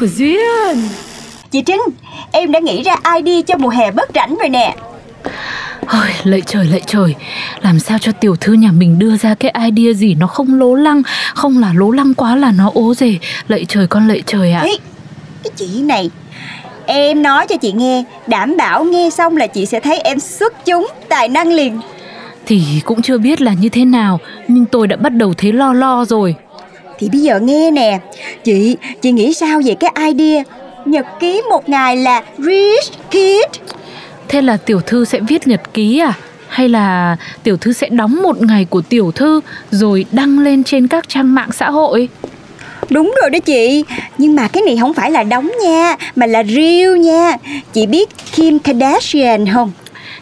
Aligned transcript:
của 0.00 0.06
Duyên. 0.06 0.88
Chị 1.50 1.62
Trinh, 1.62 1.80
em 2.32 2.52
đã 2.52 2.58
nghĩ 2.58 2.82
ra 2.82 2.96
ID 3.16 3.44
cho 3.46 3.56
mùa 3.56 3.68
hè 3.68 3.90
bớt 3.90 4.10
rảnh 4.14 4.36
rồi 4.38 4.48
nè. 4.48 4.76
Ôi, 5.86 6.06
lạy 6.24 6.40
trời 6.46 6.66
lạy 6.66 6.82
trời. 6.86 7.14
Làm 7.62 7.78
sao 7.78 7.98
cho 7.98 8.12
tiểu 8.12 8.36
thư 8.36 8.52
nhà 8.52 8.72
mình 8.72 8.98
đưa 8.98 9.16
ra 9.16 9.34
cái 9.34 9.54
idea 9.70 9.92
gì 9.92 10.14
Nó 10.14 10.26
không 10.26 10.58
lố 10.58 10.74
lăng 10.74 11.02
Không 11.34 11.58
là 11.58 11.72
lố 11.72 11.90
lăng 11.90 12.14
quá 12.14 12.36
là 12.36 12.52
nó 12.52 12.70
ố 12.74 12.94
rề 12.94 13.18
Lạy 13.48 13.64
trời 13.68 13.86
con 13.86 14.08
lạy 14.08 14.22
trời 14.26 14.52
ạ. 14.52 14.60
Ê, 14.64 14.76
cái 15.44 15.50
chị 15.56 15.82
này 15.82 16.10
Em 16.86 17.22
nói 17.22 17.46
cho 17.48 17.56
chị 17.56 17.72
nghe 17.72 18.04
Đảm 18.26 18.56
bảo 18.56 18.84
nghe 18.84 19.10
xong 19.10 19.36
là 19.36 19.46
chị 19.46 19.66
sẽ 19.66 19.80
thấy 19.80 19.98
em 19.98 20.20
xuất 20.20 20.66
chúng 20.66 20.88
Tài 21.08 21.28
năng 21.28 21.52
liền. 21.52 21.80
Thì 22.46 22.62
cũng 22.84 23.02
chưa 23.02 23.18
biết 23.18 23.40
là 23.40 23.52
như 23.52 23.68
thế 23.68 23.84
nào 23.84 24.18
Nhưng 24.48 24.66
tôi 24.66 24.86
đã 24.86 24.96
bắt 24.96 25.10
đầu 25.10 25.34
thấy 25.34 25.52
lo 25.52 25.72
lo 25.72 26.04
rồi 26.04 26.34
Thì 27.00 27.08
bây 27.08 27.20
giờ 27.20 27.40
nghe 27.40 27.70
nè. 27.70 27.98
Chị, 28.44 28.76
chị 29.02 29.12
nghĩ 29.12 29.34
sao 29.34 29.60
về 29.64 29.74
cái 29.74 29.90
idea? 30.12 30.42
Nhật 30.84 31.06
ký 31.20 31.42
một 31.50 31.68
ngày 31.68 31.96
là 31.96 32.22
Rich 32.38 33.10
Kid. 33.10 33.60
Thế 34.28 34.42
là 34.42 34.56
tiểu 34.56 34.80
thư 34.80 35.04
sẽ 35.04 35.20
viết 35.20 35.46
nhật 35.46 35.60
ký 35.74 35.98
à? 35.98 36.12
Hay 36.48 36.68
là 36.68 37.16
tiểu 37.42 37.56
thư 37.56 37.72
sẽ 37.72 37.88
đóng 37.88 38.22
một 38.22 38.42
ngày 38.42 38.66
của 38.70 38.80
tiểu 38.80 39.12
thư 39.12 39.40
rồi 39.70 40.04
đăng 40.12 40.38
lên 40.38 40.64
trên 40.64 40.88
các 40.88 41.08
trang 41.08 41.34
mạng 41.34 41.52
xã 41.52 41.70
hội? 41.70 42.08
Đúng 42.90 43.14
rồi 43.22 43.30
đó 43.30 43.38
chị. 43.38 43.84
Nhưng 44.18 44.34
mà 44.34 44.48
cái 44.48 44.62
này 44.66 44.76
không 44.80 44.94
phải 44.94 45.10
là 45.10 45.22
đóng 45.22 45.50
nha 45.64 45.96
Mà 46.16 46.26
là 46.26 46.42
real 46.42 46.98
nha. 46.98 47.36
Chị 47.72 47.86
biết 47.86 48.08
Kim 48.32 48.58
Kardashian 48.58 49.46
không 49.52 49.72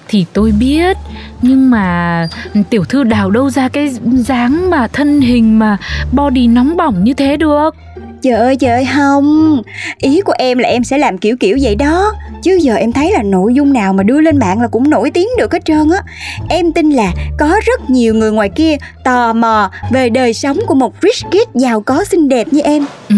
Thì 0.08 0.24
tôi 0.32 0.52
biết. 0.52 0.96
Nhưng 1.42 1.70
mà 1.70 2.28
tiểu 2.70 2.84
thư 2.84 3.04
đào 3.04 3.30
đâu 3.30 3.50
ra 3.50 3.68
cái 3.68 3.94
dáng 4.04 4.70
mà 4.70 4.86
thân 4.86 5.20
hình 5.20 5.58
mà 5.58 5.76
body 6.12 6.46
nóng 6.46 6.76
bỏng 6.76 7.04
như 7.04 7.14
thế 7.14 7.36
được? 7.36 7.74
Trời 8.22 8.32
ơi 8.32 8.56
trời 8.56 8.70
ơi 8.70 8.88
không. 8.96 9.62
Ý 9.98 10.20
của 10.20 10.34
em 10.38 10.58
là 10.58 10.68
em 10.68 10.84
sẽ 10.84 10.98
làm 10.98 11.18
kiểu 11.18 11.36
kiểu 11.40 11.58
vậy 11.62 11.74
đó. 11.74 12.12
Chứ 12.42 12.58
giờ 12.62 12.74
em 12.74 12.92
thấy 12.92 13.12
là 13.12 13.22
nội 13.22 13.54
dung 13.54 13.72
nào 13.72 13.92
mà 13.92 14.02
đưa 14.02 14.20
lên 14.20 14.38
mạng 14.38 14.60
là 14.60 14.68
cũng 14.68 14.90
nổi 14.90 15.10
tiếng 15.10 15.28
được 15.38 15.52
hết 15.52 15.64
trơn 15.64 15.90
á. 15.90 16.02
Em 16.48 16.72
tin 16.72 16.90
là 16.90 17.12
có 17.38 17.60
rất 17.66 17.90
nhiều 17.90 18.14
người 18.14 18.32
ngoài 18.32 18.48
kia 18.48 18.76
tò 19.04 19.32
mò 19.32 19.70
về 19.90 20.08
đời 20.08 20.34
sống 20.34 20.58
của 20.66 20.74
một 20.74 20.94
rich 21.02 21.30
kid 21.30 21.62
giàu 21.62 21.80
có 21.80 22.04
xinh 22.04 22.28
đẹp 22.28 22.46
như 22.50 22.60
em. 22.60 22.84
Ừ, 23.08 23.16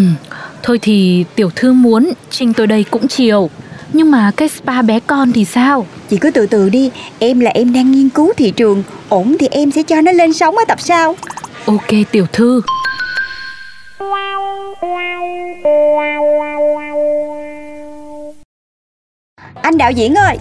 thôi 0.63 0.79
thì 0.83 1.25
tiểu 1.35 1.51
thư 1.57 1.73
muốn 1.73 2.13
Trinh 2.31 2.53
tôi 2.53 2.67
đây 2.67 2.85
cũng 2.91 3.09
chiều. 3.09 3.51
Nhưng 3.93 4.11
mà 4.11 4.31
cái 4.37 4.49
spa 4.49 4.83
bé 4.83 5.01
con 5.01 5.33
thì 5.33 5.45
sao? 5.45 5.87
Chị 6.11 6.17
cứ 6.17 6.31
từ 6.31 6.47
từ 6.47 6.69
đi. 6.69 6.91
Em 7.19 7.41
là 7.41 7.51
em 7.51 7.73
đang 7.73 7.93
nghiên 7.93 8.09
cứu 8.09 8.33
thị 8.37 8.51
trường. 8.51 8.83
Ổn 9.09 9.37
thì 9.41 9.49
em 9.51 9.71
sẽ 9.71 9.83
cho 9.83 10.01
nó 10.01 10.13
lên 10.13 10.33
sóng 10.33 10.57
ở 10.57 10.65
tập 10.69 10.81
sau 10.81 11.17
Ok 11.65 11.89
tiểu 12.11 12.27
thư. 12.33 12.63
Anh 19.63 19.79
đạo 19.79 19.93
diễn 19.93 20.15
ơi 20.15 20.37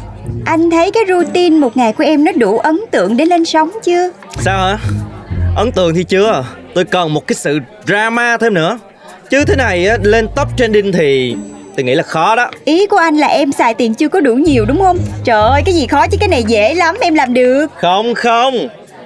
Anh 0.45 0.69
thấy 0.71 0.91
cái 0.91 1.03
routine 1.07 1.57
một 1.57 1.77
ngày 1.77 1.93
của 1.93 2.03
em 2.03 2.23
nó 2.23 2.31
đủ 2.31 2.57
ấn 2.57 2.79
tượng 2.91 3.17
để 3.17 3.25
lên 3.25 3.45
sóng 3.45 3.71
chưa? 3.83 4.11
Sao 4.39 4.57
hả? 4.57 4.77
Ấn 5.55 5.71
tượng 5.71 5.95
thì 5.95 6.03
chưa. 6.03 6.45
Tôi 6.75 6.85
cần 6.85 7.13
một 7.13 7.27
cái 7.27 7.35
sự 7.35 7.59
drama 7.85 8.37
thêm 8.37 8.53
nữa. 8.53 8.79
Chứ 9.29 9.45
thế 9.45 9.55
này 9.55 9.87
á, 9.87 9.97
lên 10.03 10.27
top 10.35 10.47
trending 10.57 10.91
thì 10.91 11.35
tôi 11.79 11.83
nghĩ 11.83 11.95
là 11.95 12.03
khó 12.03 12.35
đó. 12.35 12.51
Ý 12.65 12.87
của 12.87 12.97
anh 12.97 13.17
là 13.17 13.27
em 13.27 13.51
xài 13.51 13.73
tiền 13.73 13.93
chưa 13.93 14.09
có 14.09 14.19
đủ 14.19 14.35
nhiều 14.35 14.65
đúng 14.65 14.79
không? 14.79 14.97
Trời 15.23 15.41
ơi 15.41 15.61
cái 15.65 15.75
gì 15.75 15.87
khó 15.87 16.07
chứ 16.07 16.17
cái 16.19 16.29
này 16.29 16.43
dễ 16.43 16.73
lắm 16.73 16.95
em 17.01 17.15
làm 17.15 17.33
được. 17.33 17.67
Không 17.75 18.13
không. 18.13 18.53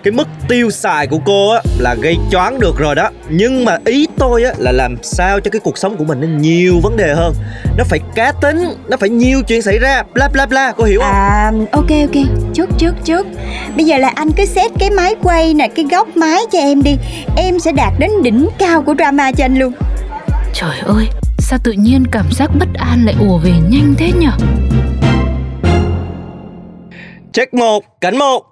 Cái 0.04 0.12
mức 0.12 0.28
tiêu 0.48 0.72
xài 0.72 1.08
của 1.08 1.20
cô 1.26 1.50
á 1.50 1.62
là 1.80 1.96
gây 2.02 2.16
choáng 2.32 2.60
được 2.60 2.78
rồi 2.78 2.96
đó. 2.96 3.10
Nhưng 3.30 3.66
mà 3.66 3.78
ý 3.86 4.08
tôi 4.18 4.44
á 4.44 4.52
là 4.58 4.72
làm 4.72 4.96
sao 5.04 5.40
cho 5.40 5.52
cái 5.52 5.60
cuộc 5.60 5.78
sống 5.78 5.98
của 5.98 6.04
mình 6.04 6.22
nó 6.22 6.28
nhiều 6.28 6.80
vấn 6.84 6.98
đề 6.98 7.14
hơn. 7.14 7.34
Nó 7.78 7.84
phải 7.90 8.00
cá 8.16 8.32
tính, 8.42 8.70
nó 8.88 8.98
phải 8.98 9.10
nhiều 9.10 9.42
chuyện 9.48 9.62
xảy 9.62 9.80
ra 9.80 10.04
Bla 10.14 10.28
bla 10.28 10.46
bla, 10.46 10.72
cô 10.72 10.84
hiểu 10.84 11.00
không? 11.00 11.12
À 11.12 11.52
ok 11.72 11.90
ok. 11.90 12.24
Chút 12.54 12.70
chút 12.80 12.92
chút 13.06 13.28
Bây 13.76 13.86
giờ 13.86 13.98
là 13.98 14.12
anh 14.16 14.32
cứ 14.32 14.46
set 14.46 14.72
cái 14.80 14.90
máy 14.90 15.16
quay 15.24 15.54
nè 15.54 15.68
Cái 15.68 15.86
góc 15.92 16.18
máy 16.18 16.42
cho 16.52 16.60
em 16.60 16.84
đi. 16.84 16.96
Em 17.38 17.60
sẽ 17.60 17.72
đạt 17.72 17.94
đến 18.00 18.12
đỉnh 18.24 18.50
cao 18.60 18.82
của 18.82 18.96
drama 18.98 19.32
cho 19.32 19.46
anh 19.46 19.60
luôn. 19.60 19.74
Trời 20.54 20.80
ơi, 20.86 21.08
sao 21.38 21.60
tự 21.64 21.72
nhiên 21.72 22.04
cảm 22.12 22.26
giác 22.32 22.52
bất 22.60 22.68
an 22.74 23.06
lại 23.06 23.16
ùa 23.20 23.38
về 23.38 23.52
nhanh 23.70 23.96
thế 23.98 24.12
nhở? 24.12 24.32
Check 27.34 27.54
một, 27.54 28.02
cảnh 28.02 28.18
một. 28.18 28.46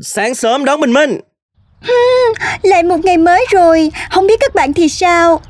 Sáng 0.00 0.34
sớm 0.34 0.64
đón 0.64 0.80
bình 0.80 0.92
minh. 0.92 1.20
Lại 2.62 2.82
một 2.82 3.04
ngày 3.04 3.16
mới 3.16 3.46
rồi. 3.50 3.92
Không 4.10 4.26
biết 4.26 4.40
các 4.40 4.54
bạn 4.54 4.72
thì 4.72 4.88
sao? 4.88 5.40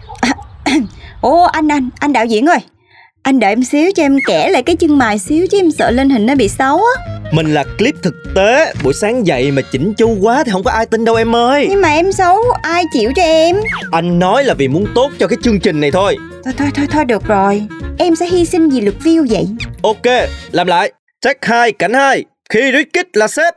Ồ 1.20 1.42
anh 1.42 1.68
anh 1.68 1.88
Anh 2.00 2.12
đạo 2.12 2.26
diễn 2.26 2.46
ơi. 2.46 2.58
Anh 3.22 3.40
đợi 3.40 3.52
em 3.52 3.64
xíu 3.64 3.90
cho 3.96 4.02
em 4.02 4.16
kẻ 4.26 4.48
lại 4.48 4.62
cái 4.62 4.76
chân 4.76 4.98
mày 4.98 5.18
xíu 5.18 5.46
Chứ 5.50 5.58
em 5.58 5.70
sợ 5.70 5.90
lên 5.90 6.10
hình 6.10 6.26
nó 6.26 6.34
bị 6.34 6.48
xấu 6.48 6.76
á 6.76 7.17
Mình 7.32 7.54
là 7.54 7.64
clip 7.78 7.94
thực 8.02 8.14
tế. 8.34 8.72
Buổi 8.82 8.94
sáng 8.94 9.26
dậy 9.26 9.50
mà 9.50 9.62
chỉnh 9.72 9.94
chu 9.94 10.16
quá 10.20 10.44
thì 10.44 10.52
không 10.52 10.62
có 10.62 10.70
ai 10.70 10.86
tin 10.86 11.04
đâu 11.04 11.14
em 11.14 11.36
ơi. 11.36 11.66
Nhưng 11.70 11.80
mà 11.80 11.88
em 11.88 12.12
xấu 12.12 12.36
Ai 12.62 12.84
chịu 12.92 13.12
cho 13.16 13.22
em? 13.22 13.56
Anh 13.92 14.18
nói 14.18 14.44
là 14.44 14.54
vì 14.54 14.68
muốn 14.68 14.86
tốt 14.94 15.10
cho 15.18 15.26
cái 15.26 15.38
chương 15.42 15.60
trình 15.60 15.80
này 15.80 15.90
thôi. 15.90 16.16
Thôi 16.44 16.54
thôi 16.58 16.68
thôi 16.74 16.86
thôi 16.90 17.04
được 17.04 17.24
rồi. 17.26 17.62
Em 17.98 18.16
sẽ 18.16 18.26
hy 18.26 18.44
sinh 18.44 18.68
vì 18.68 18.80
lượt 18.80 18.94
view 19.04 19.26
vậy. 19.30 19.46
Ok, 19.82 20.28
làm 20.50 20.66
lại. 20.66 20.92
Check 21.20 21.44
2, 21.44 21.72
cảnh 21.72 21.94
2 21.94 22.24
Khi 22.50 22.72
Rickit 22.72 23.16
là 23.16 23.28
sếp 23.28 23.54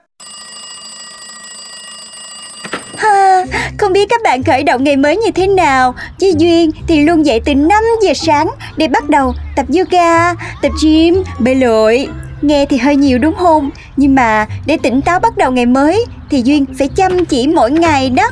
Ha, 2.98 3.46
không 3.78 3.94
biết 3.94 4.10
các 4.10 4.22
bạn 4.24 4.44
khởi 4.44 4.64
động 4.64 4.84
ngày 4.84 4.96
mới 4.96 5.18
như 5.18 5.32
thế 5.32 5.48
nào. 5.48 5.96
Chứ 6.20 6.32
Duyên 6.38 6.72
thì 6.88 7.04
luôn 7.04 7.26
dậy 7.26 7.42
từ 7.46 7.56
5 7.56 7.84
giờ 8.04 8.14
sáng 8.16 8.48
Để 8.78 8.88
bắt 8.88 9.10
đầu 9.10 9.34
tập 9.56 9.66
yoga, 9.78 10.34
tập 10.62 10.72
gym, 10.84 11.24
bơi 11.40 11.56
lội 11.56 12.08
Nghe 12.42 12.66
thì 12.66 12.78
hơi 12.78 12.96
nhiều 12.96 13.18
đúng 13.18 13.36
không? 13.36 13.70
Nhưng 13.98 14.16
mà 14.16 14.48
để 14.66 14.78
tỉnh 14.84 15.02
táo 15.02 15.20
bắt 15.20 15.38
đầu 15.38 15.52
ngày 15.52 15.66
mới 15.66 16.06
Thì 16.30 16.42
Duyên 16.46 16.66
phải 16.80 16.88
chăm 16.88 17.26
chỉ 17.26 17.48
mỗi 17.48 17.72
ngày 17.72 18.10
đó 18.10 18.30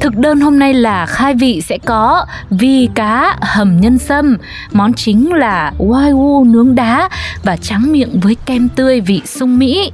Thực 0.00 0.16
đơn 0.16 0.40
hôm 0.40 0.58
nay 0.58 0.74
là 0.74 1.06
khai 1.06 1.34
vị 1.34 1.62
sẽ 1.68 1.78
có 1.84 2.26
vi 2.50 2.88
cá 2.94 3.36
hầm 3.40 3.80
nhân 3.80 3.98
sâm, 3.98 4.36
món 4.72 4.92
chính 4.92 5.32
là 5.32 5.72
wagyu 5.78 6.52
nướng 6.52 6.74
đá 6.74 7.08
và 7.42 7.56
tráng 7.56 7.92
miệng 7.92 8.20
với 8.22 8.36
kem 8.46 8.68
tươi 8.68 9.00
vị 9.00 9.22
sung 9.24 9.58
Mỹ. 9.58 9.90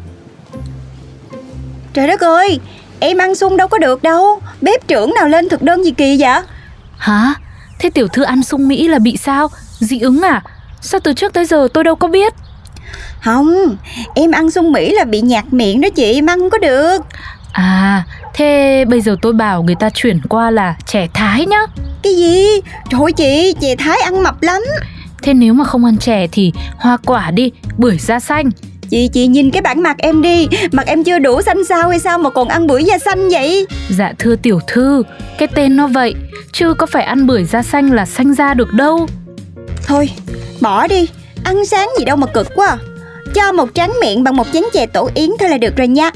Trời 1.93 2.07
đất 2.07 2.21
ơi, 2.21 2.61
em 3.01 3.19
ăn 3.19 3.35
sung 3.35 3.57
đâu 3.57 3.69
có 3.69 3.79
được 3.79 4.03
đâu 4.03 4.41
Bếp 4.61 4.89
trưởng 4.89 5.15
nào 5.15 5.29
lên 5.29 5.49
thực 5.49 5.63
đơn 5.63 5.85
gì 5.85 5.91
kỳ 5.91 6.17
vậy? 6.21 6.41
Hả? 6.97 7.35
Thế 7.79 7.91
tiểu 7.91 8.09
thư 8.09 8.23
ăn 8.23 8.43
sung 8.43 8.69
Mỹ 8.69 8.89
là 8.89 8.99
bị 8.99 9.17
sao? 9.17 9.49
Dị 9.79 10.01
ứng 10.01 10.23
à? 10.23 10.43
Sao 10.81 11.01
từ 11.01 11.13
trước 11.13 11.33
tới 11.33 11.45
giờ 11.45 11.69
tôi 11.75 11.85
đâu 11.85 11.97
có 11.97 12.09
biết? 12.09 12.35
Không, 13.25 13.77
em 14.15 14.31
ăn 14.31 14.51
sung 14.51 14.73
Mỹ 14.73 14.93
là 14.95 15.05
bị 15.05 15.21
nhạt 15.21 15.45
miệng 15.53 15.81
đó 15.81 15.89
chị, 15.95 16.13
em 16.15 16.27
ăn 16.27 16.39
không 16.39 16.51
có 16.51 16.59
được 16.59 16.99
À, 17.53 18.05
thế 18.35 18.85
bây 18.89 19.01
giờ 19.01 19.17
tôi 19.23 19.33
bảo 19.33 19.63
người 19.63 19.75
ta 19.75 19.91
chuyển 19.91 20.21
qua 20.29 20.51
là 20.51 20.75
trẻ 20.87 21.09
Thái 21.15 21.47
nhá. 21.47 21.61
Cái 22.03 22.17
gì? 22.17 22.47
Trời 22.91 23.01
ơi 23.01 23.13
chị, 23.13 23.55
chè 23.61 23.77
Thái 23.77 23.99
ăn 24.01 24.23
mập 24.23 24.43
lắm 24.43 24.63
Thế 25.23 25.35
nếu 25.35 25.55
mà 25.55 25.65
không 25.65 25.85
ăn 25.85 25.97
chè 25.97 26.27
thì 26.33 26.53
hoa 26.77 26.97
quả 27.07 27.31
đi, 27.31 27.53
bưởi 27.79 27.99
da 27.99 28.21
xanh. 28.21 28.51
Chị 28.91 29.09
chị 29.09 29.27
nhìn 29.27 29.51
cái 29.51 29.63
bản 29.63 29.83
mặt 29.83 29.97
em 29.99 30.23
đi 30.23 30.49
Mặt 30.73 30.87
em 30.87 31.05
chưa 31.05 31.19
đủ 31.19 31.43
xanh 31.43 31.65
sao 31.69 31.89
hay 31.89 31.99
sao 31.99 32.19
mà 32.19 32.31
còn 32.31 32.49
ăn 32.49 32.67
bưởi 32.67 32.85
da 32.85 32.99
xanh 32.99 33.29
vậy 33.29 33.67
Dạ 33.89 34.13
thưa 34.19 34.37
tiểu 34.37 34.61
thư, 34.67 35.03
cái 35.39 35.49
tên 35.55 35.77
nó 35.77 35.87
vậy, 35.87 36.15
chứ 36.53 36.75
có 36.75 36.87
phải 36.87 37.03
ăn 37.03 37.27
bưởi 37.27 37.45
da 37.45 37.63
xanh 37.63 37.91
là 37.91 38.07
xanh 38.07 38.35
da 38.35 38.55
được 38.55 38.73
đâu. 38.73 39.07
Thôi 39.87 40.11
bỏ 40.61 40.87
đi 40.87 41.09
Ăn 41.45 41.67
sáng 41.67 41.89
gì 41.99 42.05
đâu 42.05 42.17
mà 42.17 42.27
cực 42.27 42.49
quá 42.55 42.67
à. 42.67 42.79
Cho 43.35 43.53
một 43.53 43.69
tráng 43.75 43.93
miệng 44.01 44.25
bằng 44.25 44.37
một 44.37 44.47
chén 44.53 44.63
chè 44.73 44.87
tổ 44.87 45.11
yến 45.15 45.31
thôi 45.39 45.49
là 45.49 45.59
được 45.59 45.77
rồi 45.77 45.89
nha. 45.89 46.11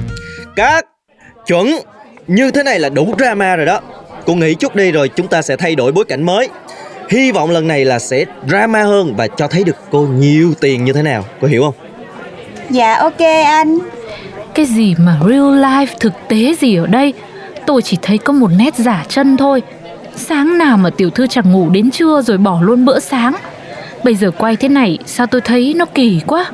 Cắt 0.57 0.87
Chuẩn 1.47 1.69
Như 2.27 2.51
thế 2.51 2.63
này 2.63 2.79
là 2.79 2.89
đủ 2.89 3.15
drama 3.19 3.57
rồi 3.57 3.67
đó. 3.67 3.81
Cô 4.27 4.35
nghĩ 4.35 4.55
chút 4.55 4.75
đi 4.75 4.93
rồi 4.93 5.09
chúng 5.09 5.29
ta 5.29 5.43
sẽ 5.43 5.57
thay 5.57 5.75
đổi 5.75 5.93
bối 5.93 6.05
cảnh 6.05 6.23
mới. 6.23 6.49
Hy 7.11 7.33
vọng 7.33 7.51
lần 7.51 7.69
này 7.69 7.85
là 7.85 7.99
sẽ 7.99 8.25
drama 8.49 8.83
hơn 8.83 9.15
và 9.17 9.29
cho 9.29 9.49
thấy 9.49 9.65
được 9.65 9.77
cô 9.91 10.01
nhiều 10.01 10.55
tiền 10.61 10.85
như 10.85 10.93
thế 10.93 11.03
nào. 11.03 11.25
Cô 11.41 11.49
hiểu 11.49 11.63
không? 11.63 11.75
Dạ 12.71 12.95
ok 12.95 13.21
anh. 13.45 13.79
Cái 14.55 14.67
gì 14.67 14.95
mà 14.99 15.19
real 15.29 15.65
life 15.65 15.87
thực 16.01 16.13
tế 16.29 16.55
gì 16.61 16.77
ở 16.77 16.87
đây? 16.87 17.13
Tôi 17.67 17.83
chỉ 17.83 17.99
thấy 18.03 18.19
có 18.19 18.33
một 18.33 18.51
nét 18.59 18.75
giả 18.77 19.05
chân 19.09 19.37
thôi. 19.37 19.63
Sáng 20.17 20.59
nào 20.59 20.77
mà 20.77 20.91
tiểu 20.91 21.11
thư 21.11 21.27
chẳng 21.27 21.53
ngủ 21.53 21.71
đến 21.71 21.91
trưa 21.91 22.23
rồi 22.23 22.39
bỏ 22.39 22.59
luôn 22.63 22.85
bữa 22.85 23.01
sáng. 23.01 23.35
Bây 24.05 24.15
giờ 24.15 24.31
quay 24.39 24.57
thế 24.57 24.69
này 24.69 24.99
sao 25.07 25.27
tôi 25.27 25.41
thấy 25.41 25.75
nó 25.77 25.85
kỳ 25.85 26.21
quá 26.27 26.47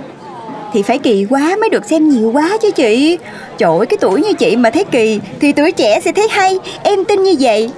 Thì 0.73 0.83
phải 0.83 0.99
kỳ 0.99 1.27
quá 1.31 1.57
mới 1.61 1.71
được 1.71 1.85
xem 1.85 2.09
nhiều 2.09 2.31
quá 2.35 2.51
chứ 2.63 2.71
chị. 2.71 3.19
Trời 3.59 3.79
ơi 3.79 3.87
cái 3.87 3.99
tuổi 4.01 4.23
như 4.23 4.33
chị 4.33 4.57
mà 4.57 4.71
thấy 4.71 4.85
kỳ 4.85 5.21
Thì 5.41 5.53
tuổi 5.53 5.73
trẻ 5.73 6.01
sẽ 6.01 6.13
thấy 6.13 6.29
hay 6.31 6.59
Em 6.83 7.05
tin 7.05 7.23
như 7.23 7.35
vậy. 7.41 7.71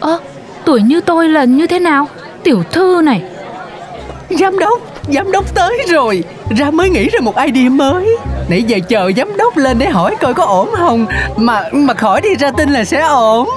Ơ 0.00 0.18
tuổi 0.64 0.82
như 0.82 1.00
tôi 1.00 1.28
là 1.28 1.44
như 1.44 1.66
thế 1.66 1.78
nào? 1.78 2.06
Tiểu 2.42 2.62
thư 2.72 3.00
này. 3.04 3.22
Giám 4.30 4.58
đốc, 4.58 4.80
giám 5.14 5.32
đốc 5.32 5.54
tới 5.54 5.78
rồi. 5.88 6.24
Ra 6.58 6.70
mới 6.70 6.90
nghĩ 6.90 7.08
ra 7.08 7.20
một 7.20 7.34
idea 7.36 7.70
mới. 7.70 8.16
Nãy 8.48 8.62
giờ 8.62 8.78
chờ 8.88 9.10
giám 9.16 9.36
đốc 9.36 9.56
lên 9.56 9.78
để 9.78 9.86
hỏi 9.86 10.16
coi 10.20 10.34
có 10.34 10.44
ổn 10.44 10.68
không. 10.76 11.06
Mà 11.36 11.62
mà 11.72 11.94
khỏi 11.94 12.20
đi 12.20 12.34
ra 12.34 12.50
tin 12.50 12.70
là 12.70 12.84
sẽ 12.84 13.00
ổn 13.00 13.48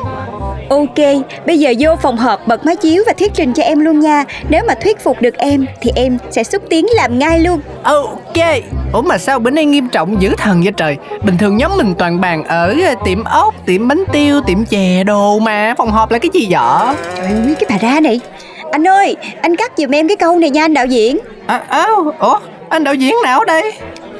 Ok, 0.72 1.26
bây 1.46 1.60
giờ 1.60 1.74
vô 1.80 1.96
phòng 2.02 2.18
họp 2.18 2.48
bật 2.48 2.66
máy 2.66 2.76
chiếu 2.76 3.04
và 3.08 3.14
thuyết 3.14 3.34
trình 3.34 3.54
cho 3.54 3.64
em 3.64 3.80
luôn 3.80 4.00
nha. 4.00 4.24
Nếu 4.50 4.64
mà 4.68 4.74
thuyết 4.74 5.00
phục 5.04 5.22
được 5.22 5.38
em 5.38 5.66
thì 5.82 5.92
em 5.96 6.18
sẽ 6.30 6.44
xúc 6.44 6.64
tiến 6.70 6.86
làm 6.96 7.20
ngay 7.20 7.40
luôn. 7.40 7.60
Ok. 7.84 8.38
Ủa 8.94 9.02
mà 9.02 9.18
sao 9.18 9.40
bữa 9.40 9.50
nay 9.50 9.66
nghiêm 9.66 9.90
trọng 9.90 10.22
dữ 10.22 10.34
thần 10.38 10.62
vậy 10.64 10.74
trời? 10.78 10.98
Bình 11.24 11.38
thường 11.38 11.58
nhóm 11.58 11.72
mình 11.78 11.94
toàn 11.98 12.22
bàn 12.22 12.44
ở 12.44 12.76
tiệm 13.06 13.24
ốc, 13.24 13.56
tiệm 13.66 13.88
bánh 13.88 14.04
tiêu, 14.12 14.42
tiệm 14.42 14.66
chè 14.66 15.04
đồ 15.04 15.40
mà. 15.40 15.74
Phòng 15.78 15.92
họp 15.92 16.12
là 16.12 16.20
cái 16.20 16.30
gì 16.34 16.48
vậy? 16.50 16.96
Trời 17.16 17.26
ơi 17.28 17.56
cái 17.60 17.66
bà 17.70 17.90
ra 17.90 18.00
này. 18.00 18.20
Anh 18.72 18.88
ơi, 18.88 19.16
anh 19.42 19.56
cắt 19.56 19.72
giùm 19.78 19.92
em 19.92 20.08
cái 20.08 20.18
câu 20.18 20.40
này 20.40 20.50
nha 20.50 20.66
anh 20.66 20.74
đạo 20.74 20.86
diễn. 20.86 21.18
À, 21.48 21.64
à, 21.68 21.88
Ủa 22.20 22.40
anh 22.70 22.84
đạo 22.84 22.94
diễn 22.94 23.16
nào 23.24 23.44
đây? 23.44 23.72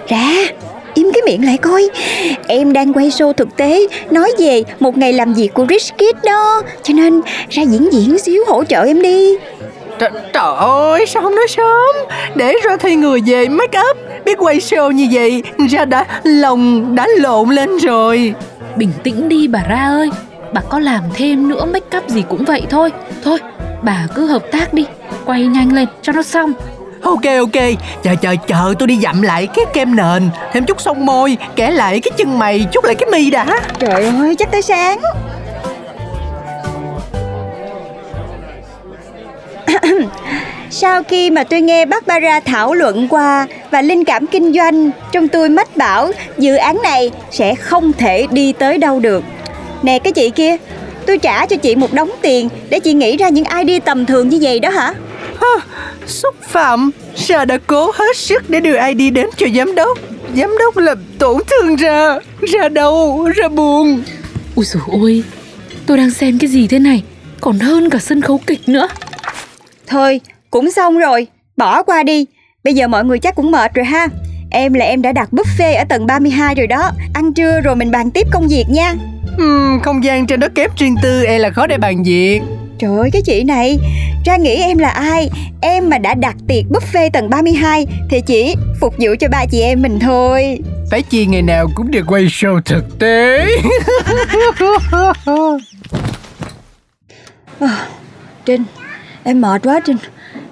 Ra, 0.08 0.28
im 0.94 1.12
cái 1.14 1.22
miệng 1.26 1.46
lại 1.46 1.58
coi. 1.58 1.90
Em 2.48 2.74
đang 2.74 2.94
quay 2.94 3.10
show 3.10 3.34
thực 3.34 3.58
tế 3.58 3.88
Nói 4.12 4.32
về 4.40 4.64
một 4.80 4.98
ngày 4.98 5.14
làm 5.14 5.34
việc 5.34 5.54
của 5.54 5.66
Rich 5.70 5.98
Kid 5.98 6.26
đó. 6.26 6.62
Cho 6.84 6.94
nên 6.94 7.22
ra 7.50 7.64
diễn 7.64 7.94
diễn 7.94 8.18
xíu 8.18 8.44
hỗ 8.48 8.64
trợ 8.64 8.84
em 8.84 9.02
đi. 9.02 9.38
Trời, 10.00 10.10
trời 10.34 10.56
ơi 10.58 11.06
sao 11.08 11.24
không 11.24 11.36
nói 11.36 11.48
sớm? 11.48 11.96
Để 12.36 12.56
ra 12.64 12.78
thay 12.78 12.96
người 12.96 13.20
về 13.26 13.48
make 13.48 13.80
up. 13.92 13.98
Biết 14.26 14.38
quay 14.38 14.60
show 14.60 14.92
như 14.92 15.08
vậy 15.12 15.44
Ra 15.70 15.86
đã 15.86 16.06
lòng 16.24 16.96
đã 16.96 17.08
lộn 17.18 17.50
lên 17.50 17.78
rồi. 17.78 18.34
Bình 18.76 18.92
tĩnh 19.04 19.30
đi 19.30 19.48
bà 19.48 19.64
ra 19.70 19.88
ơi. 19.88 20.10
Bà 20.54 20.62
có 20.70 20.80
làm 20.80 21.04
thêm 21.14 21.50
nữa 21.50 21.66
make 21.66 21.98
up 21.98 22.10
gì 22.10 22.24
cũng 22.30 22.46
vậy 22.46 22.62
thôi. 22.70 22.92
Thôi 23.24 23.40
bà 23.82 24.08
cứ 24.16 24.26
hợp 24.26 24.44
tác 24.52 24.74
đi. 24.74 24.86
Quay 25.26 25.46
nhanh 25.46 25.76
lên 25.76 25.88
cho 26.02 26.14
nó 26.14 26.24
xong 26.24 26.54
Ok 27.02 27.24
ok 27.40 27.64
Chờ 28.04 28.16
chờ 28.22 28.36
chờ 28.48 28.74
tôi 28.80 28.88
đi 28.88 29.00
dặm 29.04 29.22
lại 29.22 29.48
cái 29.48 29.66
kem 29.74 29.96
nền 29.96 30.30
Thêm 30.54 30.66
chút 30.66 30.82
son 30.82 31.06
môi 31.06 31.38
Kẻ 31.56 31.72
lại 31.72 32.00
cái 32.00 32.12
chân 32.18 32.40
mày 32.40 32.66
Chút 32.72 32.86
lại 32.86 32.96
cái 32.96 33.10
mi 33.12 33.30
đã 33.30 33.60
Trời 33.80 34.06
ơi 34.06 34.36
chắc 34.36 34.52
tới 34.52 34.62
sáng 34.62 35.00
Sau 40.70 41.04
khi 41.04 41.30
mà 41.30 41.44
tôi 41.44 41.62
nghe 41.62 41.86
Barbara 41.86 42.40
thảo 42.40 42.74
luận 42.74 43.08
qua 43.08 43.48
và 43.72 43.82
linh 43.82 44.06
cảm 44.06 44.28
kinh 44.28 44.54
doanh, 44.54 44.92
trong 45.12 45.28
tôi 45.28 45.50
mách 45.50 45.78
bảo 45.78 46.12
dự 46.38 46.56
án 46.56 46.80
này 46.84 47.12
sẽ 47.32 47.56
không 47.56 47.94
thể 47.94 48.28
đi 48.32 48.54
tới 48.54 48.78
đâu 48.78 49.00
được. 49.00 49.24
Nè 49.84 50.00
cái 50.00 50.14
chị 50.14 50.30
kia, 50.30 50.58
tôi 51.06 51.18
trả 51.18 51.46
cho 51.46 51.56
chị 51.56 51.76
một 51.76 51.94
đống 51.94 52.10
tiền 52.22 52.50
để 52.70 52.80
chị 52.80 52.94
nghĩ 52.94 53.18
ra 53.18 53.30
những 53.30 53.46
idea 53.58 53.80
tầm 53.80 54.06
thường 54.06 54.30
như 54.30 54.38
vậy 54.42 54.60
đó 54.60 54.70
hả? 54.70 54.94
Xúc 56.08 56.36
phạm. 56.42 56.92
Sa 57.16 57.46
đã 57.46 57.58
cố 57.68 57.92
hết 57.96 58.18
sức 58.18 58.50
để 58.50 58.60
đưa 58.60 58.76
ID 58.88 59.14
đến 59.14 59.28
cho 59.38 59.48
giám 59.56 59.76
đốc. 59.76 59.98
Giám 60.36 60.58
đốc 60.60 60.78
làm 60.78 60.98
tổn 61.20 61.38
thương 61.50 61.76
ra. 61.76 62.20
Ra 62.42 62.70
đau, 62.70 63.28
ra 63.36 63.48
buồn. 63.48 64.04
Ui 64.56 64.66
dồi 64.66 64.84
ôi 64.88 65.24
Tôi 65.86 65.98
đang 65.98 66.12
xem 66.12 66.38
cái 66.40 66.50
gì 66.50 66.68
thế 66.68 66.80
này? 66.80 67.04
Còn 67.42 67.60
hơn 67.60 67.90
cả 67.90 68.00
sân 68.00 68.22
khấu 68.22 68.38
kịch 68.48 68.70
nữa. 68.70 68.88
Thôi, 69.88 70.22
cũng 70.52 70.72
xong 70.72 70.98
rồi, 71.00 71.28
bỏ 71.58 71.84
qua 71.84 72.04
đi. 72.04 72.26
Bây 72.64 72.74
giờ 72.74 72.88
mọi 72.88 73.06
người 73.06 73.20
chắc 73.20 73.36
cũng 73.36 73.52
mệt 73.52 73.74
rồi 73.74 73.86
ha. 73.86 74.08
Em 74.52 74.74
là 74.74 74.86
em 74.86 75.02
đã 75.02 75.12
đặt 75.12 75.30
buffet 75.32 75.78
ở 75.78 75.84
tầng 75.90 76.06
32 76.06 76.56
rồi 76.56 76.68
đó. 76.68 76.92
Ăn 77.14 77.34
trưa 77.34 77.62
rồi 77.64 77.76
mình 77.76 77.92
bàn 77.92 78.12
tiếp 78.12 78.28
công 78.32 78.48
việc 78.48 78.66
nha. 78.70 78.94
Ừm, 79.38 79.80
Không 79.84 80.04
gian 80.04 80.28
trên 80.28 80.40
đó 80.40 80.48
kém 80.56 80.70
riêng 80.78 80.96
tư 81.04 81.24
E 81.24 81.40
là 81.40 81.50
khó 81.50 81.68
để 81.68 81.78
bàn 81.78 82.04
việc 82.04 82.42
Trời 82.82 82.98
ơi 82.98 83.10
cái 83.14 83.22
chị 83.22 83.44
này. 83.44 83.80
Ra 84.26 84.38
nghĩ 84.38 84.56
em 84.56 84.78
là 84.78 84.90
ai? 84.90 85.30
Em 85.62 85.90
mà 85.90 85.98
đã 85.98 86.14
đặt 86.14 86.36
tiệc 86.48 86.66
buffet 86.70 87.10
tầng 87.14 87.30
32 87.30 87.86
Thì 88.10 88.22
chỉ 88.22 88.56
phục 88.80 88.94
vụ 88.98 89.16
cho 89.20 89.28
ba 89.32 89.46
chị 89.52 89.62
em 89.62 89.82
mình 89.82 90.00
thôi. 90.00 90.60
Phải 90.92 91.02
chi 91.02 91.26
ngày 91.26 91.42
nào 91.42 91.68
cũng 91.76 91.92
được 91.92 92.04
quay 92.08 92.24
show 92.24 92.62
thực 92.62 93.00
tế. 93.00 93.48
Trinh 98.46 98.64
Em 99.24 99.42
mệt 99.42 99.62
quá 99.64 99.80
Trinh. 99.86 99.98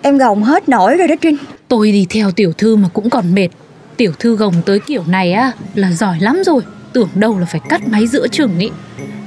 Em 0.02 0.18
gồng 0.18 0.44
hết 0.44 0.70
nổi 0.70 0.98
rồi 0.98 1.08
đó 1.08 1.16
Trinh. 1.22 1.38
Tôi 1.68 1.92
đi 1.92 2.08
theo 2.10 2.32
tiểu 2.32 2.54
thư 2.58 2.76
mà 2.76 2.88
cũng 2.94 3.10
còn 3.10 3.36
mệt. 3.36 3.50
Tiểu 3.98 4.12
thư 4.20 4.36
gồng 4.36 4.54
tới 4.66 4.80
kiểu 4.80 5.04
này 5.08 5.34
á 5.34 5.52
Là 5.76 5.92
giỏi 5.92 6.20
lắm 6.20 6.42
rồi 6.46 6.62
Tưởng 6.94 7.10
đâu 7.16 7.40
là 7.40 7.46
phải 7.46 7.62
cắt 7.70 7.88
máy 7.88 8.08
giữa 8.08 8.28
chừng 8.28 8.60
ý. 8.60 8.70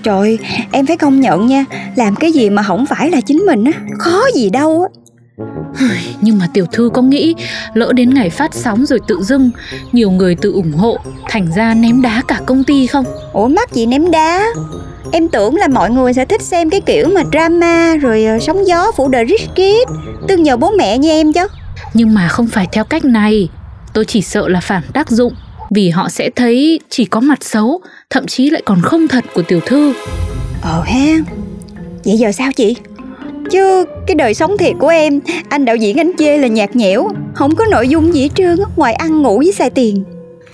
Trời 0.02 0.38
em 0.72 0.86
phải 0.86 0.96
công 0.96 1.20
nhận 1.20 1.46
nha 1.46 1.64
Làm 1.96 2.14
cái 2.16 2.32
gì 2.32 2.50
mà 2.50 2.62
không 2.62 2.86
phải 2.86 3.10
là 3.10 3.20
chính 3.20 3.38
mình 3.38 3.64
á 3.64 3.72
Khó 3.98 4.22
gì 4.34 4.50
đâu 4.50 4.82
á. 4.82 4.88
Nhưng 6.20 6.38
mà 6.38 6.46
tiểu 6.54 6.66
thư 6.72 6.90
có 6.94 7.02
nghĩ 7.02 7.34
Lỡ 7.74 7.92
đến 7.92 8.14
ngày 8.14 8.30
phát 8.30 8.54
sóng 8.54 8.86
rồi 8.86 8.98
tự 9.08 9.22
dưng 9.22 9.50
Nhiều 9.92 10.10
người 10.10 10.34
tự 10.34 10.52
ủng 10.52 10.72
hộ 10.72 10.96
Thành 11.28 11.48
ra 11.56 11.74
ném 11.74 12.02
đá 12.02 12.22
cả 12.28 12.40
công 12.46 12.64
ty 12.64 12.86
không? 12.86 13.04
Ủa 13.32 13.48
mắc 13.48 13.72
gì 13.72 13.86
ném 13.86 14.10
đá? 14.10 14.44
Em 15.12 15.28
tưởng 15.28 15.56
là 15.56 15.68
mọi 15.68 15.90
người 15.90 16.12
sẽ 16.12 16.24
thích 16.24 16.42
xem 16.42 16.70
cái 16.70 16.80
kiểu 16.80 17.08
mà 17.14 17.22
drama 17.32 17.96
Rồi 17.96 18.24
ờ, 18.24 18.38
sóng 18.38 18.66
gió 18.66 18.92
phủ 18.96 19.08
đời 19.08 19.24
rich 19.28 19.50
kid 19.54 19.92
Tương 20.28 20.42
nhờ 20.42 20.56
bố 20.56 20.70
mẹ 20.78 20.98
như 20.98 21.10
em 21.10 21.32
chứ. 21.32 21.46
Nhưng 21.94 22.14
mà 22.14 22.28
không 22.28 22.46
phải 22.46 22.68
theo 22.72 22.84
cách 22.84 23.04
này 23.04 23.48
Tôi 23.92 24.04
chỉ 24.04 24.22
sợ 24.22 24.48
là 24.48 24.60
phản 24.60 24.82
tác 24.92 25.10
dụng 25.10 25.34
Vì 25.74 25.90
họ 25.90 26.08
sẽ 26.08 26.30
thấy 26.36 26.80
chỉ 26.88 27.04
có 27.04 27.20
mặt 27.20 27.44
xấu 27.44 27.80
Thậm 28.10 28.26
chí 28.26 28.50
lại 28.50 28.62
còn 28.64 28.80
không 28.82 29.08
thật 29.08 29.24
của 29.34 29.42
tiểu 29.42 29.60
thư. 29.66 29.94
Ờ 30.62 30.82
ha 30.86 31.16
Vậy 32.04 32.18
giờ 32.18 32.32
sao 32.32 32.52
chị? 32.52 32.76
Chứ 33.50 33.84
cái 34.06 34.14
đời 34.14 34.34
sống 34.34 34.58
thiệt 34.58 34.72
của 34.78 34.88
em 34.88 35.20
Anh 35.48 35.64
đạo 35.64 35.76
diễn 35.76 35.96
anh 35.96 36.12
chê 36.18 36.38
là 36.38 36.48
nhạt 36.48 36.76
nhẽo 36.76 37.08
Không 37.34 37.54
có 37.54 37.64
nội 37.70 37.88
dung 37.88 38.14
gì 38.14 38.22
hết 38.22 38.28
trơn 38.34 38.58
Ngoài 38.76 38.94
ăn 38.94 39.22
ngủ 39.22 39.38
với 39.38 39.52
xài 39.52 39.70
tiền. 39.70 40.04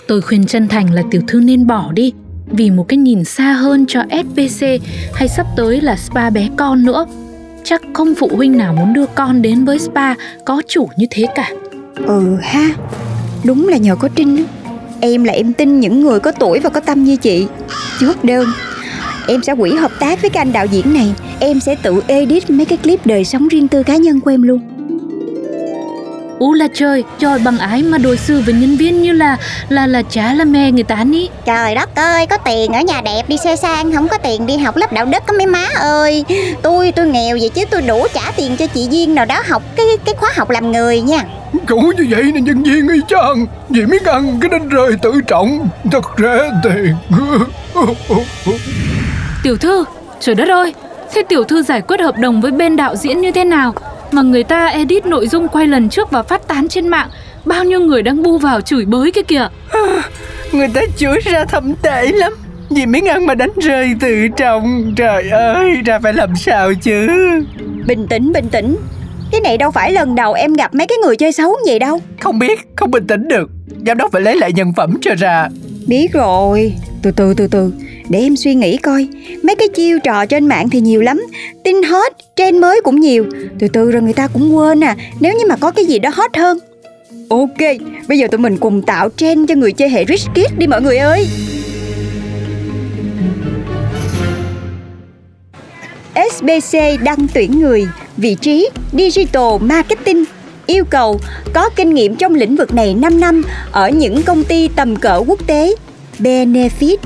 Tôi 0.07 0.21
khuyên 0.21 0.45
chân 0.45 0.67
thành 0.67 0.93
là 0.93 1.03
tiểu 1.11 1.21
thư 1.27 1.39
nên 1.39 1.67
bỏ 1.67 1.91
đi 1.91 2.13
Vì 2.51 2.69
một 2.69 2.87
cái 2.87 2.97
nhìn 2.97 3.23
xa 3.23 3.53
hơn 3.53 3.85
cho 3.87 4.03
SVC 4.09 4.65
Hay 5.13 5.27
sắp 5.27 5.47
tới 5.57 5.81
là 5.81 5.95
spa 5.95 6.29
bé 6.29 6.49
con 6.57 6.85
nữa. 6.85 7.05
Chắc 7.63 7.81
không 7.93 8.13
phụ 8.15 8.29
huynh 8.35 8.57
nào 8.57 8.73
muốn 8.73 8.93
đưa 8.93 9.05
con 9.05 9.41
đến 9.41 9.65
với 9.65 9.79
spa 9.79 10.15
Có 10.45 10.61
chủ 10.67 10.89
như 10.97 11.05
thế 11.09 11.25
cả. 11.35 11.49
Ừ 12.05 12.37
ha 12.41 12.69
Đúng 13.43 13.67
là 13.67 13.77
nhờ 13.77 13.95
có 13.95 14.09
Trinh 14.15 14.37
á. 14.37 14.58
Em 15.01 15.23
là 15.23 15.33
em 15.33 15.53
tin 15.53 15.79
những 15.79 16.01
người 16.01 16.19
có 16.19 16.31
tuổi 16.31 16.59
và 16.59 16.69
có 16.69 16.79
tâm 16.79 17.03
như 17.03 17.15
chị. 17.15 17.47
Chốt 17.99 18.23
đơn. 18.23 18.47
Em 19.27 19.43
sẽ 19.43 19.55
quỹ 19.55 19.71
hợp 19.71 19.91
tác 19.99 20.21
với 20.21 20.29
các 20.29 20.41
anh 20.41 20.51
đạo 20.53 20.65
diễn 20.65 20.93
này. 20.93 21.13
Em 21.39 21.59
sẽ 21.59 21.75
tự 21.83 22.01
edit 22.07 22.49
mấy 22.49 22.65
cái 22.65 22.77
clip 22.77 23.05
đời 23.05 23.25
sống 23.25 23.47
riêng 23.47 23.67
tư 23.67 23.83
cá 23.83 23.95
nhân 23.95 24.21
của 24.21 24.31
em 24.31 24.41
luôn. 24.41 24.78
Ú 26.39 26.53
là 26.53 26.67
trời, 26.73 27.03
trời 27.19 27.39
bằng 27.39 27.57
ái 27.57 27.83
mà 27.83 27.97
đối 27.97 28.17
xử 28.17 28.41
với 28.45 28.53
nhân 28.53 28.77
viên 28.77 29.01
như 29.01 29.11
là 29.11 29.37
là 29.69 29.87
là 29.87 30.01
cha 30.09 30.33
là 30.33 30.45
mẹ 30.45 30.71
người 30.71 30.83
ta 30.83 31.03
ní. 31.03 31.29
Trời 31.45 31.75
đất 31.75 31.95
ơi, 31.95 32.25
có 32.25 32.37
tiền 32.37 32.73
ở 32.73 32.81
nhà 32.81 33.01
đẹp 33.01 33.23
đi 33.27 33.37
xe 33.37 33.55
sang, 33.55 33.93
không 33.93 34.07
có 34.07 34.17
tiền 34.17 34.45
đi 34.45 34.57
học 34.57 34.75
lớp 34.75 34.93
đạo 34.93 35.05
đức 35.05 35.23
có 35.27 35.33
mấy 35.33 35.45
má 35.45 35.65
ơi. 35.75 36.25
Tôi 36.61 36.91
tôi 36.91 37.07
nghèo 37.07 37.37
vậy 37.39 37.49
chứ 37.49 37.61
tôi 37.69 37.81
đủ 37.81 38.07
trả 38.13 38.31
tiền 38.35 38.57
cho 38.57 38.67
chị 38.67 38.87
Duyên 38.91 39.15
nào 39.15 39.25
đó 39.25 39.41
học 39.47 39.63
cái 39.75 39.85
cái 40.05 40.15
khóa 40.17 40.29
học 40.35 40.49
làm 40.49 40.71
người 40.71 41.01
nha. 41.01 41.23
Cũng 41.67 41.91
như 41.97 42.07
vậy 42.09 42.23
nè 42.23 42.41
nhân 42.41 42.63
viên 42.63 42.87
y 42.87 42.99
chang 43.07 43.45
Vì 43.69 43.85
miếng 43.85 44.03
ăn 44.03 44.39
cái 44.41 44.49
đánh 44.49 44.69
rơi 44.69 44.91
tự 45.01 45.21
trọng. 45.27 45.69
Thật 45.91 46.05
rẻ 46.17 46.51
tiền. 46.63 46.95
Tiểu 49.43 49.57
thư, 49.57 49.85
trời 50.19 50.35
đất 50.35 50.49
ơi 50.49 50.73
Thế 51.13 51.23
tiểu 51.29 51.43
thư 51.43 51.63
giải 51.63 51.81
quyết 51.81 51.99
hợp 51.99 52.17
đồng 52.17 52.41
với 52.41 52.51
bên 52.51 52.75
đạo 52.75 52.95
diễn 52.95 53.21
như 53.21 53.31
thế 53.31 53.43
nào 53.43 53.73
Mà 54.11 54.21
người 54.21 54.43
ta 54.43 54.67
edit 54.67 55.05
nội 55.05 55.27
dung 55.27 55.47
quay 55.47 55.67
lần 55.67 55.89
trước 55.89 56.11
và 56.11 56.23
phát 56.23 56.47
tán 56.47 56.67
trên 56.67 56.87
mạng 56.87 57.09
Bao 57.45 57.63
nhiêu 57.63 57.79
người 57.79 58.01
đang 58.01 58.23
bu 58.23 58.37
vào 58.37 58.61
chửi 58.61 58.85
bới 58.85 59.11
cái 59.11 59.23
kìa. 59.23 59.47
Người 60.51 60.67
ta 60.73 60.81
chửi 60.97 61.19
ra 61.19 61.45
thậm 61.45 61.73
tệ 61.81 62.11
lắm. 62.11 62.33
Vì 62.69 62.85
miếng 62.85 63.05
ăn 63.05 63.25
mà 63.25 63.35
đánh 63.35 63.51
rơi 63.61 63.91
tự 63.99 64.27
trọng. 64.37 64.93
Trời 64.95 65.29
ơi, 65.29 65.71
ra 65.85 65.99
phải 65.99 66.13
làm 66.13 66.35
sao 66.35 66.73
chứ? 66.73 67.07
Bình 67.87 68.07
tĩnh 68.07 68.31
bình 68.33 68.49
tĩnh. 68.51 68.77
Cái 69.31 69.41
này 69.41 69.57
đâu 69.57 69.71
phải 69.71 69.91
lần 69.91 70.15
đầu 70.15 70.33
em 70.33 70.53
gặp 70.53 70.75
mấy 70.75 70.87
cái 70.87 70.97
người 70.97 71.15
chơi 71.15 71.31
xấu 71.31 71.55
vậy 71.65 71.79
đâu. 71.79 72.01
Không 72.19 72.39
biết, 72.39 72.59
không 72.75 72.91
bình 72.91 73.07
tĩnh 73.07 73.27
được. 73.27 73.49
Giám 73.87 73.97
đốc 73.97 74.11
phải 74.11 74.21
lấy 74.21 74.35
lại 74.35 74.53
nhân 74.53 74.73
phẩm 74.77 74.97
cho 75.01 75.15
ra. 75.15 75.47
Biết 75.87 76.13
rồi. 76.13 76.73
Từ 77.01 77.11
từ 77.11 77.33
từ 77.33 77.47
từ 77.47 77.71
để 78.09 78.19
em 78.19 78.35
suy 78.35 78.55
nghĩ 78.55 78.77
coi. 78.77 79.07
Mấy 79.43 79.55
cái 79.55 79.67
chiêu 79.67 79.99
trò 79.99 80.25
trên 80.25 80.47
mạng 80.47 80.69
thì 80.69 80.81
nhiều 80.81 81.01
lắm. 81.01 81.21
Tin 81.63 81.83
hot, 81.83 82.11
trend 82.35 82.59
mới 82.59 82.81
cũng 82.83 82.99
nhiều. 82.99 83.25
Từ 83.59 83.67
từ 83.67 83.91
rồi 83.91 84.01
người 84.01 84.13
ta 84.13 84.27
cũng 84.27 84.55
quên 84.55 84.83
à. 84.83 84.95
Nếu 85.19 85.33
như 85.33 85.45
mà 85.49 85.55
có 85.55 85.71
cái 85.71 85.85
gì 85.85 85.99
đó 85.99 86.09
hot 86.13 86.37
hơn. 86.37 86.59
Ok, 87.29 87.77
bây 88.07 88.17
giờ 88.17 88.27
tụi 88.27 88.39
mình 88.39 88.57
cùng 88.57 88.81
tạo 88.81 89.09
trend 89.17 89.49
cho 89.49 89.55
người 89.55 89.71
chơi 89.71 89.89
hệ 89.89 90.05
Rich 90.05 90.27
Kid 90.35 90.57
đi 90.57 90.67
mọi 90.67 90.81
người 90.81 90.97
ơi. 90.97 91.27
SBC 96.31 96.77
đăng 97.03 97.27
tuyển 97.33 97.59
người 97.59 97.87
Vị 98.17 98.35
trí 98.35 98.69
Digital 98.93 99.57
Marketing. 99.61 100.23
Yêu 100.65 100.85
cầu 100.85 101.19
có 101.53 101.69
kinh 101.75 101.93
nghiệm 101.93 102.15
trong 102.15 102.35
lĩnh 102.35 102.55
vực 102.55 102.73
này 102.73 102.93
5 102.93 103.19
năm 103.19 103.43
ở 103.71 103.89
những 103.89 104.23
công 104.23 104.43
ty 104.43 104.67
tầm 104.67 104.95
cỡ 104.95 105.23
quốc 105.27 105.47
tế. 105.47 105.75
Benefit 106.19 106.97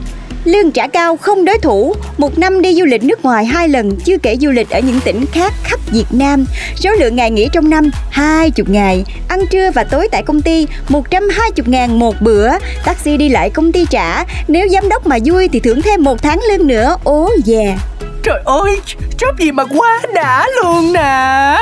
Lương 0.45 0.71
trả 0.71 0.87
cao 0.87 1.17
không 1.17 1.45
đối 1.45 1.57
thủ, 1.57 1.95
một 2.17 2.37
năm 2.37 2.61
đi 2.61 2.75
du 2.75 2.85
lịch 2.85 3.03
nước 3.03 3.25
ngoài 3.25 3.45
hai 3.45 3.69
lần, 3.69 3.95
chưa 4.05 4.17
kể 4.17 4.37
du 4.41 4.49
lịch 4.49 4.69
ở 4.69 4.79
những 4.79 4.99
tỉnh 5.05 5.25
khác 5.31 5.53
khắp 5.63 5.79
Việt 5.91 6.05
Nam. 6.11 6.45
Số 6.75 6.91
lượng 6.91 7.15
ngày 7.15 7.31
nghỉ 7.31 7.49
trong 7.53 7.69
năm 7.69 7.89
20 8.09 8.65
ngày, 8.67 9.05
ăn 9.27 9.47
trưa 9.47 9.71
và 9.71 9.83
tối 9.83 10.07
tại 10.11 10.23
công 10.23 10.41
ty 10.41 10.67
120 10.89 11.65
ngàn 11.67 11.99
một 11.99 12.15
bữa, 12.21 12.49
taxi 12.85 13.17
đi 13.17 13.29
lại 13.29 13.49
công 13.49 13.71
ty 13.71 13.85
trả, 13.89 14.23
nếu 14.47 14.69
giám 14.69 14.89
đốc 14.89 15.07
mà 15.07 15.17
vui 15.25 15.47
thì 15.47 15.59
thưởng 15.59 15.81
thêm 15.81 16.03
một 16.03 16.21
tháng 16.23 16.39
lương 16.49 16.67
nữa, 16.67 16.95
ố 17.03 17.23
oh 17.23 17.47
yeah. 17.47 17.79
Trời 18.23 18.41
ơi, 18.45 18.79
job 19.19 19.33
gì 19.39 19.51
mà 19.51 19.65
quá 19.65 20.01
đã 20.13 20.47
luôn 20.61 20.93
nè. 20.93 21.57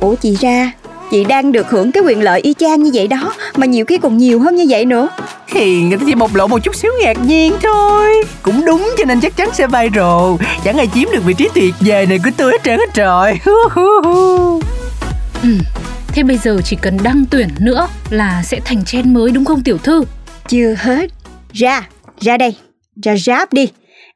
Ủa 0.00 0.14
chị 0.14 0.36
ra, 0.40 0.72
chị 1.10 1.24
đang 1.24 1.52
được 1.52 1.70
hưởng 1.70 1.92
cái 1.92 2.02
quyền 2.02 2.22
lợi 2.22 2.40
y 2.40 2.54
chang 2.54 2.82
như 2.82 2.90
vậy 2.94 3.08
đó 3.08 3.34
Mà 3.56 3.66
nhiều 3.66 3.84
khi 3.84 3.98
còn 3.98 4.18
nhiều 4.18 4.40
hơn 4.40 4.56
như 4.56 4.66
vậy 4.68 4.84
nữa 4.84 5.08
Thì 5.50 5.82
người 5.82 5.98
ta 5.98 6.04
chỉ 6.06 6.14
bộc 6.14 6.34
lộ 6.34 6.46
một 6.46 6.58
chút 6.58 6.74
xíu 6.74 6.92
ngạc 7.00 7.16
nhiên 7.26 7.56
thôi. 7.62 8.22
Cũng 8.42 8.64
đúng 8.64 8.90
cho 8.98 9.04
nên 9.04 9.20
chắc 9.20 9.36
chắn 9.36 9.48
sẽ 9.52 9.66
viral. 9.66 10.46
Chẳng 10.64 10.76
ai 10.76 10.88
chiếm 10.94 11.08
được 11.12 11.24
vị 11.24 11.34
trí 11.34 11.48
tuyệt 11.54 11.74
vời 11.80 12.06
này 12.06 12.18
của 12.24 12.30
tôi 12.36 12.52
hết 12.52 12.58
trơn 12.64 12.78
hết 12.78 12.94
trời. 12.94 13.38
Ừ, 15.42 15.48
thế 16.08 16.22
bây 16.22 16.38
giờ 16.38 16.60
chỉ 16.64 16.76
cần 16.82 16.98
đăng 17.02 17.24
tuyển 17.30 17.48
nữa 17.58 17.88
là 18.10 18.42
sẽ 18.42 18.60
thành 18.64 18.84
trend 18.84 19.06
mới 19.06 19.30
đúng 19.30 19.44
không 19.44 19.62
tiểu 19.62 19.78
thư? 19.78 20.04
Chưa 20.48 20.74
hết. 20.78 21.10
Ra, 21.52 21.88
ra 22.20 22.36
đây, 22.36 22.56
ra 23.04 23.16
rap 23.16 23.52
đi. 23.52 23.68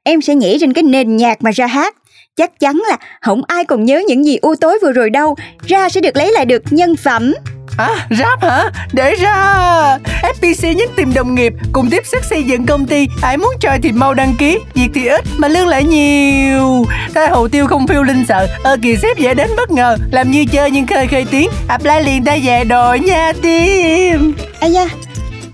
Em 0.02 0.22
sẽ 0.22 0.34
nhảy 0.34 0.56
trên 0.60 0.72
cái 0.72 0.82
nền 0.82 1.16
nhạc 1.16 1.42
mà 1.42 1.50
ra 1.50 1.66
hát. 1.66 1.94
Chắc 2.36 2.60
chắn 2.60 2.82
là 2.88 2.96
không 3.20 3.42
ai 3.46 3.64
còn 3.64 3.84
nhớ 3.84 4.02
những 4.08 4.24
gì 4.24 4.36
u 4.42 4.54
tối 4.54 4.78
vừa 4.82 4.92
rồi 4.92 5.10
đâu. 5.10 5.36
Ra 5.66 5.88
sẽ 5.88 6.00
được 6.00 6.16
lấy 6.16 6.32
lại 6.32 6.44
được 6.44 6.62
nhân 6.70 6.96
phẩm 6.96 7.34
À, 7.76 8.06
rap 8.10 8.42
hả? 8.42 8.70
Để 8.92 9.14
ra. 9.14 9.98
FPC 10.22 10.72
nhất 10.72 10.90
tìm 10.96 11.14
đồng 11.14 11.34
nghiệp 11.34 11.52
Cùng 11.72 11.90
tiếp 11.90 12.02
sức 12.06 12.24
xây 12.24 12.42
dựng 12.42 12.66
công 12.66 12.86
ty. 12.86 13.06
Ai 13.22 13.36
muốn 13.36 13.54
chơi 13.60 13.78
thì 13.82 13.92
mau 13.92 14.14
đăng 14.14 14.34
ký 14.38 14.58
Việc 14.74 14.88
thì 14.94 15.06
ít 15.06 15.24
mà 15.36 15.48
lương 15.48 15.68
lại 15.68 15.84
nhiều. 15.84 16.84
Thế 17.14 17.28
hồ 17.28 17.48
tiêu 17.48 17.66
không 17.66 17.86
phiêu 17.86 18.02
linh 18.02 18.24
sợ 18.28 18.46
Ơ 18.62 18.76
kìa 18.82 18.96
sếp 19.02 19.18
dễ 19.18 19.34
đến 19.34 19.50
bất 19.56 19.70
ngờ. 19.70 19.96
Làm 20.12 20.30
như 20.30 20.44
chơi 20.52 20.70
nhưng 20.70 20.86
khơi 20.86 21.06
khơi 21.06 21.26
tiếng 21.30 21.50
Apply 21.68 22.00
liền 22.04 22.24
ta 22.24 22.36
về 22.44 22.64
đồ 22.64 22.94
nha 22.94 23.32
tim 23.42 24.34
Ây 24.60 24.72
da, 24.72 24.86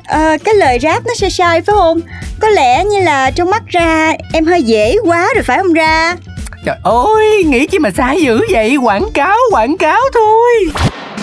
ờ, 0.07 0.37
cái 0.45 0.55
lời 0.55 0.79
rap 0.83 1.07
nó 1.07 1.15
sai 1.15 1.31
sai 1.31 1.61
phải 1.61 1.75
không? 1.79 2.01
Có 2.41 2.49
lẽ 2.49 2.85
như 2.85 3.01
là 3.01 3.31
trong 3.31 3.51
mắt 3.51 3.63
ra 3.67 4.13
em 4.33 4.45
hơi 4.45 4.63
dễ 4.63 4.97
quá 5.05 5.29
rồi 5.35 5.43
phải 5.43 5.59
không 5.59 5.73
ra? 5.73 6.17
Trời 6.65 6.77
ơi, 6.85 7.45
nghĩ 7.47 7.67
chi 7.67 7.79
mà 7.79 7.91
sai 7.91 8.23
dữ 8.23 8.41
vậy? 8.51 8.77
Quảng 8.77 9.11
cáo, 9.15 9.37
quảng 9.53 9.77
cáo 9.79 10.01
thôi 10.15 10.71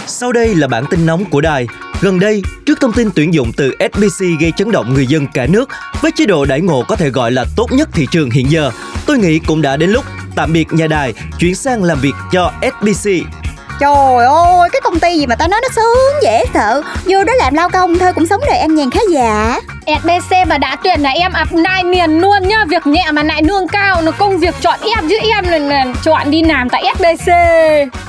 sau 0.07 0.31
đây 0.31 0.55
là 0.55 0.67
bản 0.67 0.85
tin 0.89 1.05
nóng 1.05 1.25
của 1.25 1.41
đài. 1.41 1.67
Gần 2.01 2.19
đây, 2.19 2.41
trước 2.65 2.81
thông 2.81 2.93
tin 2.93 3.09
tuyển 3.15 3.33
dụng 3.33 3.51
từ 3.57 3.71
SBC 3.79 4.25
gây 4.39 4.51
chấn 4.57 4.71
động 4.71 4.93
người 4.93 5.07
dân 5.07 5.27
cả 5.33 5.47
nước 5.47 5.69
với 6.01 6.11
chế 6.15 6.25
độ 6.25 6.45
đãi 6.45 6.61
ngộ 6.61 6.83
có 6.87 6.95
thể 6.95 7.09
gọi 7.09 7.31
là 7.31 7.45
tốt 7.55 7.71
nhất 7.71 7.89
thị 7.93 8.07
trường 8.11 8.29
hiện 8.29 8.51
giờ, 8.51 8.71
tôi 9.05 9.17
nghĩ 9.17 9.39
cũng 9.39 9.61
đã 9.61 9.77
đến 9.77 9.89
lúc 9.89 10.05
tạm 10.35 10.53
biệt 10.53 10.67
nhà 10.71 10.87
đài, 10.87 11.13
chuyển 11.39 11.55
sang 11.55 11.83
làm 11.83 11.99
việc 12.01 12.13
cho 12.31 12.51
SBC. 12.61 13.09
Trời 13.79 14.25
ơi, 14.25 14.69
cái 14.71 14.81
công 14.83 14.99
ty 14.99 15.17
gì 15.17 15.25
mà 15.25 15.35
tao 15.35 15.47
nói 15.47 15.59
nó 15.61 15.67
sướng 15.75 16.21
dễ 16.23 16.45
sợ 16.53 16.81
Vô 17.05 17.23
đó 17.23 17.33
làm 17.33 17.53
lao 17.53 17.69
công 17.69 17.99
thôi 17.99 18.13
cũng 18.13 18.27
sống 18.27 18.41
đời 18.47 18.57
em 18.57 18.75
nhàn 18.75 18.91
khá 18.91 18.99
giả 19.11 19.59
SBC 19.87 20.47
mà 20.47 20.57
đã 20.57 20.75
tuyển 20.83 21.01
là 21.01 21.09
em 21.09 21.33
ập 21.33 21.53
nai 21.53 21.83
miền 21.83 22.19
luôn 22.19 22.47
nhá. 22.47 22.65
Việc 22.69 22.87
nhẹ 22.87 23.05
mà 23.13 23.23
lại 23.23 23.43
lương 23.43 23.67
cao 23.67 24.01
Nó 24.01 24.11
công 24.11 24.37
việc 24.37 24.55
chọn 24.61 24.79
em 24.81 25.09
chứ 25.09 25.17
em 25.33 25.43
là, 25.43 25.57
là 25.57 25.85
chọn 26.03 26.31
đi 26.31 26.43
làm 26.43 26.69
tại 26.69 26.83
SBC 26.95 27.31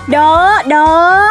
Đó, 0.09 0.63
đó. 0.67 1.27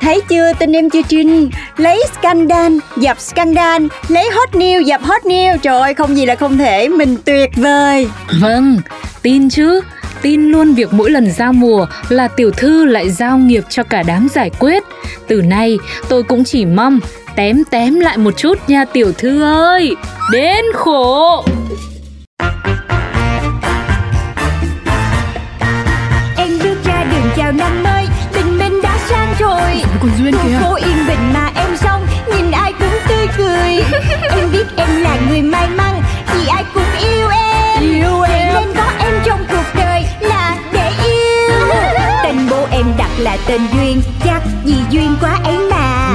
Thấy 0.00 0.20
chưa 0.28 0.52
tin 0.58 0.72
em 0.72 0.90
chưa 0.90 1.02
Trinh? 1.02 1.50
Lấy 1.76 2.04
scandal 2.18 2.78
dập 2.96 3.20
scandal 3.20 3.86
Lấy 4.08 4.30
hot 4.30 4.50
news 4.50 4.80
dập 4.82 5.02
hot 5.02 5.22
news. 5.22 5.58
Trời 5.58 5.80
ơi 5.80 5.94
không 5.94 6.16
gì 6.16 6.26
là 6.26 6.34
không 6.34 6.58
thể. 6.58 6.88
Mình 6.88 7.16
tuyệt 7.24 7.50
vời. 7.56 8.08
Vâng, 8.40 8.78
tin 9.22 9.50
chứ. 9.50 9.80
Tin 10.22 10.50
luôn 10.50 10.74
việc 10.74 10.92
mỗi 10.92 11.10
lần 11.10 11.30
giao 11.30 11.52
mùa 11.52 11.86
là 12.08 12.28
tiểu 12.28 12.50
thư 12.50 12.84
lại 12.84 13.10
giao 13.10 13.38
nghiệp 13.38 13.64
cho 13.68 13.82
cả 13.82 14.02
đám 14.02 14.28
giải 14.34 14.50
quyết. 14.58 14.82
Từ 15.28 15.42
nay 15.42 15.78
tôi 16.08 16.22
cũng 16.22 16.44
chỉ 16.44 16.64
mong 16.64 17.00
tém 17.36 17.64
tém 17.70 18.00
lại 18.00 18.18
một 18.18 18.30
chút 18.36 18.58
nha 18.68 18.84
tiểu 18.84 19.12
thư 19.18 19.42
ơi. 19.42 19.96
Đến 20.32 20.64
khổ. 20.74 21.44
Em 26.36 26.58
bước 26.62 26.76
ra 26.84 27.04
đường 27.04 27.30
chào 27.36 27.52
năm 27.52 27.82
mới 27.82 28.06
Tình 28.32 28.58
mình 28.58 28.82
đã 28.82 28.98
sang 29.08 29.34
rồi. 29.38 29.82
Còn 30.00 30.10
duyên 30.18 30.34
Khu 30.34 30.48
phố 30.62 30.74
yên 30.74 31.06
bình 31.06 31.32
mà 31.34 31.50
em 31.56 31.76
xong 31.76 32.06
Nhìn 32.36 32.50
ai 32.50 32.72
cũng 32.78 32.98
tươi 33.08 33.26
cười. 33.38 34.00
Em 34.30 34.52
biết 34.52 34.66
em 34.76 34.88
là 35.02 35.16
người 35.28 35.42
may 35.42 35.68
mắn 35.68 36.02
Vì 36.34 36.46
ai 36.46 36.64
cũng 36.74 37.10
yêu 37.10 37.28
em. 37.28 37.82
Yêu 37.82 38.20
em. 38.20 38.54
Nên 38.54 38.74
có 38.76 38.90
em 38.98 39.14
trong 39.24 39.40
cuộc 39.50 39.64
đời 39.74 40.02
là 40.20 40.56
để 40.72 40.90
yêu. 41.04 41.68
Tên 42.22 42.36
bố 42.50 42.66
em 42.70 42.86
đặt 42.98 43.10
là 43.18 43.36
tên 43.46 43.60
Duyên 43.74 44.02
Chắc 44.24 44.42
vì 44.64 44.74
duyên 44.90 45.16
quá 45.20 45.40
ấy 45.44 45.65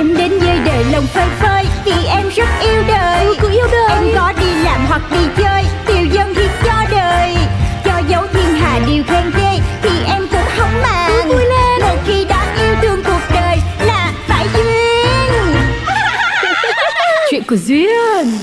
Em 0.00 0.16
đến 0.16 0.38
với 0.38 0.58
đời 0.64 0.84
lòng 0.92 1.06
phơi 1.06 1.28
phới 1.40 1.64
Vì 1.84 2.06
em 2.06 2.28
rất 2.28 2.48
yêu 2.60 2.82
đời. 2.88 3.26
Cứ 3.40 3.48
yêu 3.50 3.66
đời. 3.72 3.90
Em 3.90 4.04
có 4.14 4.32
đi 4.40 4.54
làm 4.64 4.86
hoặc 4.86 5.02
đi 5.12 5.26
chơi 5.36 5.64
Tiêu 5.86 6.06
dân 6.12 6.34
thì 6.34 6.42
cho 6.64 6.72
đời. 6.90 7.36
Cho 7.84 8.02
dấu 8.08 8.26
thiên 8.32 8.54
hà 8.60 8.80
điều 8.86 9.02
khen 9.04 9.30
ghê 9.36 9.58
Thì 9.82 9.90
em 10.06 10.26
cũng 10.30 10.48
không 10.56 10.82
màng. 10.82 11.28
Vui 11.28 11.44
lên. 11.44 11.80
Một 11.80 11.96
khi 12.06 12.24
đã 12.24 12.56
yêu 12.62 12.74
thương 12.82 13.02
cuộc 13.04 13.34
đời 13.34 13.58
Là 13.86 14.12
phải 14.28 14.46
duyên. 14.54 15.54
Chuyện 17.30 17.42
của 17.42 17.56
duyên. 17.56 18.38